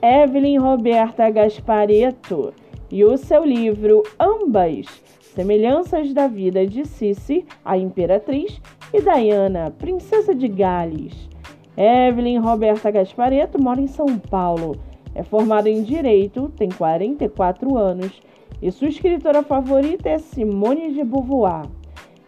Evelyn 0.00 0.58
Roberta 0.58 1.28
Gasparetto 1.28 2.54
e 2.88 3.04
o 3.04 3.16
seu 3.16 3.44
livro 3.44 4.04
Ambas, 4.18 4.86
Semelhanças 5.20 6.14
da 6.14 6.28
Vida 6.28 6.64
de 6.64 6.84
Cici, 6.84 7.44
a 7.64 7.76
Imperatriz, 7.76 8.60
e 8.94 9.00
Diana, 9.00 9.72
Princesa 9.76 10.32
de 10.32 10.46
Gales. 10.46 11.28
Evelyn 11.76 12.38
Roberta 12.38 12.92
Gasparetto 12.92 13.60
mora 13.60 13.80
em 13.80 13.88
São 13.88 14.18
Paulo, 14.18 14.76
é 15.16 15.24
formada 15.24 15.68
em 15.68 15.82
Direito, 15.82 16.48
tem 16.56 16.68
44 16.68 17.76
anos 17.76 18.22
e 18.62 18.70
sua 18.70 18.88
escritora 18.88 19.42
favorita 19.42 20.08
é 20.08 20.18
Simone 20.18 20.92
de 20.94 21.02
Beauvoir. 21.02 21.66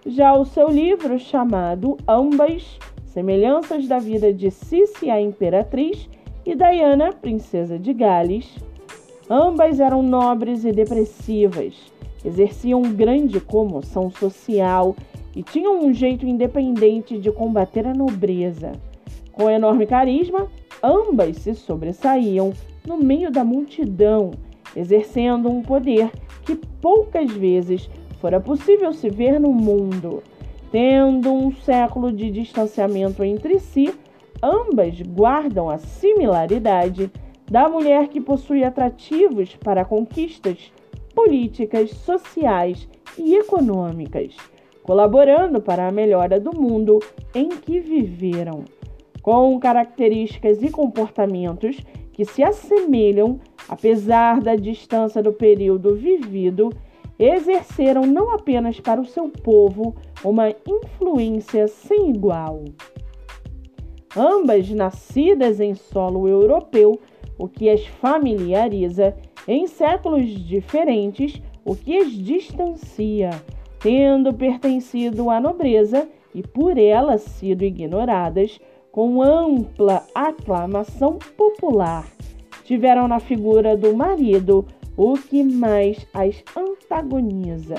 Já 0.04 0.34
o 0.34 0.44
seu 0.44 0.68
livro, 0.68 1.20
chamado 1.20 1.96
Ambas, 2.08 2.80
Semelhanças 3.04 3.86
da 3.86 4.00
Vida 4.00 4.32
de 4.32 4.50
Cici, 4.50 5.08
a 5.08 5.20
Imperatriz, 5.20 6.08
e 6.44 6.54
Diana, 6.54 7.12
Princesa 7.12 7.78
de 7.78 7.92
Gales. 7.92 8.56
Ambas 9.28 9.78
eram 9.78 10.02
nobres 10.02 10.64
e 10.64 10.72
depressivas, 10.72 11.74
exerciam 12.24 12.82
grande 12.82 13.38
comoção 13.40 14.10
social 14.10 14.96
e 15.34 15.42
tinham 15.42 15.78
um 15.78 15.92
jeito 15.92 16.26
independente 16.26 17.18
de 17.18 17.30
combater 17.30 17.86
a 17.86 17.94
nobreza. 17.94 18.72
Com 19.32 19.48
enorme 19.48 19.86
carisma, 19.86 20.48
ambas 20.82 21.36
se 21.36 21.54
sobressaíam 21.54 22.52
no 22.86 22.96
meio 22.96 23.30
da 23.30 23.44
multidão, 23.44 24.32
exercendo 24.74 25.48
um 25.48 25.62
poder 25.62 26.10
que 26.44 26.56
poucas 26.56 27.30
vezes 27.30 27.88
fora 28.20 28.40
possível 28.40 28.92
se 28.92 29.08
ver 29.08 29.38
no 29.38 29.52
mundo. 29.52 30.22
Tendo 30.72 31.32
um 31.32 31.52
século 31.52 32.12
de 32.12 32.30
distanciamento 32.30 33.24
entre 33.24 33.58
si, 33.58 33.92
ambas 34.80 35.02
guardam 35.02 35.68
a 35.68 35.78
similaridade 35.78 37.10
da 37.50 37.68
mulher 37.68 38.08
que 38.08 38.20
possui 38.20 38.64
atrativos 38.64 39.54
para 39.56 39.84
conquistas 39.84 40.72
políticas, 41.14 41.90
sociais 41.90 42.88
e 43.18 43.34
econômicas, 43.34 44.34
colaborando 44.82 45.60
para 45.60 45.88
a 45.88 45.92
melhora 45.92 46.40
do 46.40 46.58
mundo 46.58 47.00
em 47.34 47.48
que 47.48 47.80
viveram, 47.80 48.64
com 49.20 49.58
características 49.58 50.62
e 50.62 50.70
comportamentos 50.70 51.78
que 52.12 52.24
se 52.24 52.42
assemelham, 52.42 53.40
apesar 53.68 54.40
da 54.40 54.54
distância 54.54 55.22
do 55.22 55.32
período 55.32 55.94
vivido 55.96 56.70
exerceram 57.18 58.06
não 58.06 58.30
apenas 58.32 58.80
para 58.80 59.00
o 59.00 59.04
seu 59.04 59.28
povo 59.28 59.94
uma 60.24 60.48
influência 60.48 61.68
sem 61.68 62.10
igual. 62.10 62.64
Ambas 64.16 64.68
nascidas 64.70 65.60
em 65.60 65.74
solo 65.74 66.26
europeu, 66.26 67.00
o 67.38 67.46
que 67.46 67.70
as 67.70 67.86
familiariza 67.86 69.16
em 69.46 69.66
séculos 69.66 70.28
diferentes, 70.28 71.40
o 71.64 71.76
que 71.76 71.96
as 71.96 72.10
distancia, 72.10 73.30
tendo 73.78 74.34
pertencido 74.34 75.30
à 75.30 75.40
nobreza 75.40 76.08
e 76.34 76.42
por 76.42 76.76
ela 76.76 77.18
sido 77.18 77.62
ignoradas, 77.62 78.58
com 78.90 79.22
ampla 79.22 80.04
aclamação 80.14 81.18
popular. 81.36 82.06
Tiveram 82.64 83.06
na 83.06 83.20
figura 83.20 83.76
do 83.76 83.96
marido 83.96 84.66
o 84.96 85.14
que 85.14 85.42
mais 85.44 86.06
as 86.12 86.42
antagoniza. 86.56 87.76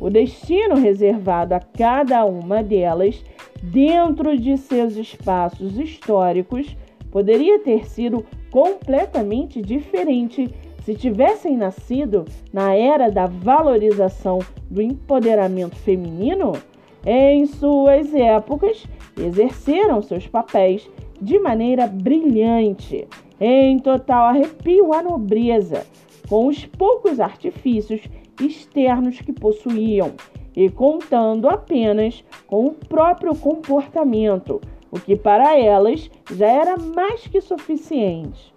O 0.00 0.08
destino 0.08 0.76
reservado 0.76 1.54
a 1.54 1.60
cada 1.60 2.24
uma 2.24 2.62
delas, 2.62 3.24
dentro 3.62 4.38
de 4.38 4.56
seus 4.56 4.96
espaços 4.96 5.78
históricos, 5.78 6.76
poderia 7.10 7.58
ter 7.58 7.88
sido 7.88 8.24
completamente 8.50 9.60
diferente 9.60 10.54
se 10.84 10.94
tivessem 10.94 11.56
nascido 11.56 12.24
na 12.52 12.74
era 12.74 13.10
da 13.10 13.26
valorização 13.26 14.38
do 14.70 14.80
empoderamento 14.80 15.76
feminino. 15.76 16.52
Em 17.04 17.46
suas 17.46 18.14
épocas, 18.14 18.86
exerceram 19.16 20.00
seus 20.00 20.26
papéis 20.26 20.88
de 21.20 21.38
maneira 21.38 21.86
brilhante, 21.86 23.06
em 23.40 23.78
total 23.78 24.26
arrepio 24.26 24.92
à 24.92 25.02
nobreza, 25.02 25.84
com 26.28 26.46
os 26.46 26.64
poucos 26.64 27.18
artifícios 27.20 28.00
externos 28.40 29.20
que 29.20 29.32
possuíam 29.32 30.12
e 30.56 30.68
contando 30.68 31.48
apenas 31.48 32.24
com 32.46 32.66
o 32.66 32.74
próprio 32.74 33.34
comportamento, 33.36 34.60
o 34.90 34.98
que 34.98 35.14
para 35.16 35.56
elas 35.56 36.10
já 36.34 36.46
era 36.46 36.76
mais 36.76 37.26
que 37.26 37.40
suficiente. 37.40 38.52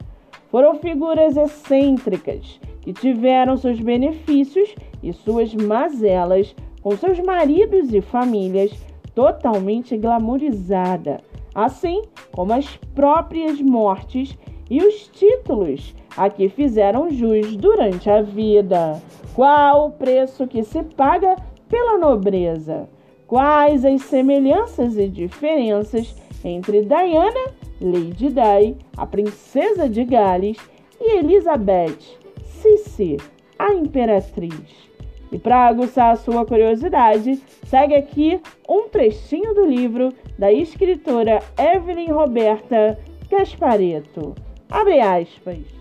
Foram 0.49 0.75
figuras 0.75 1.37
excêntricas 1.37 2.59
que 2.81 2.91
tiveram 2.91 3.55
seus 3.55 3.79
benefícios 3.79 4.73
e 5.03 5.13
suas 5.13 5.53
mazelas 5.53 6.55
com 6.81 6.95
seus 6.97 7.19
maridos 7.19 7.93
e 7.93 8.01
famílias 8.01 8.71
totalmente 9.13 9.95
glamorizada, 9.97 11.21
assim 11.53 12.01
como 12.31 12.53
as 12.53 12.77
próprias 12.95 13.61
mortes 13.61 14.37
e 14.69 14.81
os 14.81 15.07
títulos 15.09 15.93
a 16.15 16.29
que 16.29 16.49
fizeram 16.49 17.09
jus 17.09 17.55
durante 17.55 18.09
a 18.09 18.21
vida. 18.21 19.01
Qual 19.33 19.87
o 19.87 19.91
preço 19.91 20.47
que 20.47 20.63
se 20.63 20.83
paga 20.83 21.35
pela 21.69 21.97
nobreza? 21.97 22.89
Quais 23.27 23.85
as 23.85 24.01
semelhanças 24.03 24.97
e 24.97 25.07
diferenças 25.07 26.13
entre 26.43 26.81
Diana, 26.81 27.51
Lady 27.79 28.29
Di, 28.29 28.75
a 28.97 29.05
princesa 29.05 29.87
de 29.87 30.03
Gales, 30.03 30.57
e 30.99 31.17
Elizabeth, 31.17 31.97
Cici, 32.43 33.17
a 33.57 33.73
imperatriz? 33.73 34.91
E 35.31 35.39
para 35.39 35.65
aguçar 35.67 36.11
a 36.11 36.17
sua 36.17 36.45
curiosidade, 36.45 37.41
segue 37.63 37.95
aqui 37.95 38.41
um 38.67 38.89
trechinho 38.89 39.53
do 39.53 39.65
livro 39.65 40.13
da 40.37 40.51
escritora 40.51 41.39
Evelyn 41.57 42.11
Roberta 42.11 42.99
Gasparetto. 43.29 44.35
Abre 44.69 44.99
aspas. 44.99 45.80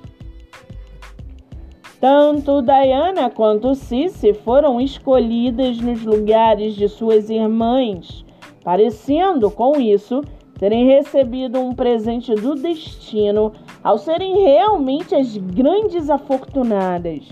Tanto 2.00 2.62
Diana 2.62 3.28
quanto 3.28 3.74
Cici 3.74 4.32
foram 4.32 4.80
escolhidas 4.80 5.78
nos 5.80 6.02
lugares 6.02 6.74
de 6.74 6.88
suas 6.88 7.28
irmãs, 7.28 8.24
parecendo 8.64 9.50
com 9.50 9.78
isso 9.78 10.22
terem 10.58 10.86
recebido 10.86 11.60
um 11.60 11.74
presente 11.74 12.34
do 12.34 12.54
destino 12.54 13.52
ao 13.84 13.98
serem 13.98 14.34
realmente 14.42 15.14
as 15.14 15.36
grandes 15.36 16.08
afortunadas. 16.08 17.28